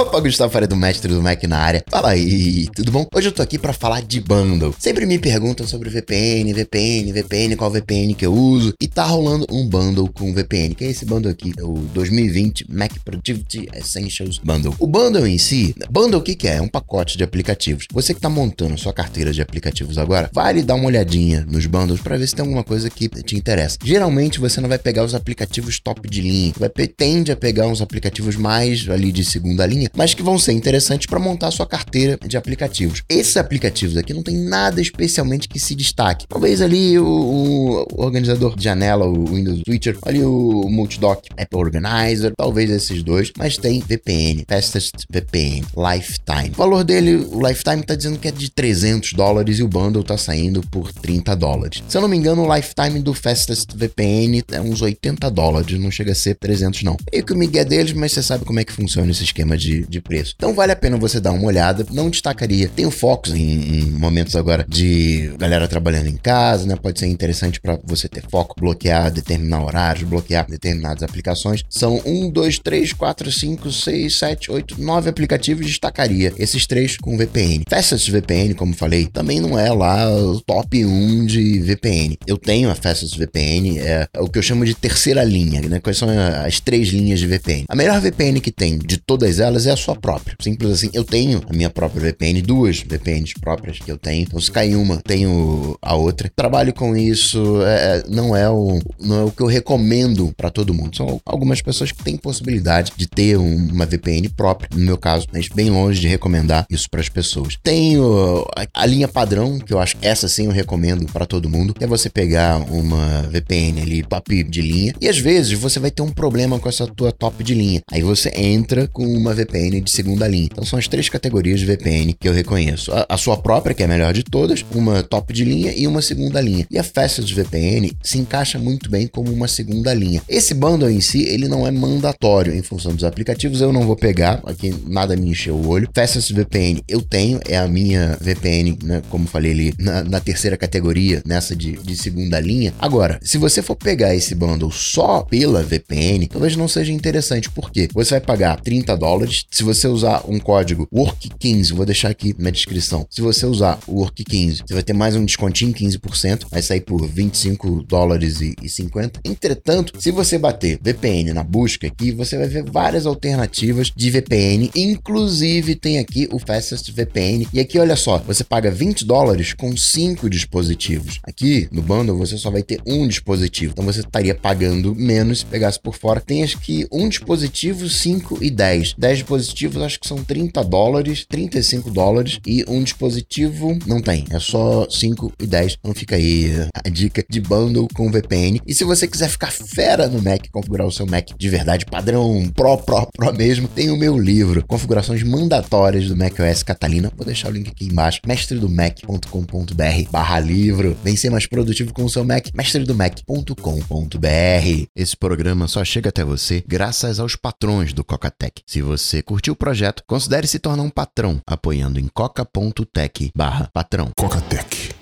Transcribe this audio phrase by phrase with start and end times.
[0.00, 1.84] Opa, Gustavo Faria do Mestre do Mac na área.
[1.86, 3.06] Fala aí, tudo bom?
[3.14, 4.74] Hoje eu tô aqui para falar de bundle.
[4.78, 8.72] Sempre me perguntam sobre VPN, VPN, VPN, qual VPN que eu uso.
[8.80, 12.90] E tá rolando um bundle com VPN, que é esse bundle aqui, o 2020 Mac
[13.04, 14.74] Productivity Essentials Bundle.
[14.78, 16.56] O bundle em si, bundle o que, que é?
[16.56, 17.84] É um pacote de aplicativos.
[17.92, 22.00] Você que tá montando sua carteira de aplicativos agora, vale dar uma olhadinha nos bundles
[22.00, 23.76] para ver se tem alguma coisa que te interessa.
[23.84, 27.82] Geralmente você não vai pegar os aplicativos top de linha, vai tende a pegar uns
[27.82, 32.18] aplicativos mais ali de segunda linha, mas que vão ser interessantes para montar sua carteira
[32.26, 33.02] de aplicativos.
[33.08, 36.26] Esses aplicativos aqui não tem nada especialmente que se destaque.
[36.28, 42.32] Talvez ali o, o organizador de janela, o Windows Switcher, ali o Multidoc App Organizer,
[42.36, 46.50] talvez esses dois, mas tem VPN, Fastest VPN, Lifetime.
[46.54, 50.02] O valor dele, o Lifetime tá dizendo que é de 300 dólares e o bundle
[50.02, 51.82] tá saindo por 30 dólares.
[51.88, 55.90] Se eu não me engano, o Lifetime do Fastest VPN é uns 80 dólares, não
[55.90, 56.96] chega a ser 300 não.
[57.12, 59.56] E que o Miguel é deles, mas você sabe como é que funciona esse esquema
[59.56, 60.34] de, de preço.
[60.36, 61.86] Então vale a pena você dar uma olhada.
[61.90, 62.68] Não destacaria.
[62.68, 66.76] Tem focos em, em momentos agora de galera trabalhando em casa, né?
[66.76, 71.62] Pode ser interessante para você ter foco, bloquear determinados horários, bloquear determinadas aplicações.
[71.68, 75.66] São um, dois, três, quatro, cinco, seis, sete, oito, nove aplicativos.
[75.66, 77.64] Destacaria esses três com VPN.
[77.68, 82.18] Fastest VPN, como falei, também não é lá o top 1 de VPN.
[82.26, 85.80] Eu tenho a Fastest VPN, é o que eu chamo de terceira linha, né?
[85.80, 86.08] Quais são
[86.44, 87.64] as três linhas de VPN?
[87.68, 90.36] A melhor VPN que tem de todas elas é a sua própria.
[90.40, 94.22] Simples assim, eu tenho a minha própria VPN, duas VPNs próprias que eu tenho.
[94.22, 96.30] Então, se cair uma, tenho a outra.
[96.34, 100.50] Trabalho com isso, é, é não, é o, não é o que eu recomendo para
[100.50, 100.96] todo mundo.
[100.96, 105.48] São algumas pessoas que têm possibilidade de ter uma VPN própria, no meu caso, mas
[105.48, 107.56] bem longe de recomendar isso para as pessoas.
[107.62, 111.48] Tenho a, a linha padrão, que eu acho que essa sim eu recomendo para todo
[111.48, 115.90] mundo, é você pegar uma VPN ali top de linha e às vezes você vai
[115.90, 117.82] ter um problema com essa tua top de linha.
[117.90, 120.48] Aí você entra com uma VPN de segunda linha.
[120.50, 122.92] Então são as três categorias de VPN que eu reconheço.
[122.92, 125.86] A, a sua própria, que é a melhor de todas, uma top de linha e
[125.86, 126.66] uma segunda linha.
[126.70, 130.22] E a Fastest VPN se encaixa muito bem como uma segunda linha.
[130.28, 133.96] Esse bundle em si, ele não é mandatório em função dos aplicativos, eu não vou
[133.96, 135.88] pegar, aqui nada me encheu o olho.
[135.94, 140.56] Fastest VPN eu tenho, é a minha VPN, né, como falei ali, na, na terceira
[140.56, 142.72] categoria, nessa de, de segunda linha.
[142.78, 147.88] Agora, se você for pegar esse bundle só pela VPN, talvez não seja interessante, porque
[147.92, 149.39] você vai pagar 30 dólares.
[149.50, 153.06] Se você usar um código WORK15, vou deixar aqui na descrição.
[153.10, 157.06] Se você usar o WORK15, você vai ter mais um descontinho, 15%, vai sair por
[157.06, 159.20] 25 dólares e, e 50.
[159.24, 164.70] Entretanto, se você bater VPN na busca aqui, você vai ver várias alternativas de VPN,
[164.74, 167.48] inclusive tem aqui o Fastest VPN.
[167.52, 171.18] E aqui, olha só, você paga 20 dólares com 5 dispositivos.
[171.24, 175.46] Aqui no bundle você só vai ter um dispositivo, então você estaria pagando menos se
[175.46, 176.20] pegasse por fora.
[176.20, 178.94] Tem acho que um dispositivo, 5 e 10.
[178.96, 184.38] 10 dispositivos acho que são 30 dólares, 35 dólares e um dispositivo não tem, é
[184.38, 185.76] só 5 e 10.
[185.78, 186.50] Então fica aí
[186.84, 188.60] a dica de bundle com VPN.
[188.66, 192.50] E se você quiser ficar fera no Mac, configurar o seu Mac de verdade, padrão
[192.54, 197.12] Pro, Pro, Pro mesmo, tem o meu livro, Configurações Mandatórias do macOS Catalina.
[197.16, 200.96] Vou deixar o link aqui embaixo, mestredomac.com.br barra livro.
[201.02, 204.86] Vem ser mais produtivo com o seu Mac, mestredomac.com.br.
[204.96, 208.62] Esse programa só chega até você graças aos patrões do Cocatec.
[208.66, 214.10] Se você curtiu o projeto, considere se tornar um patrão apoiando em coca.tech barra patrão.
[214.16, 214.99] Cocatec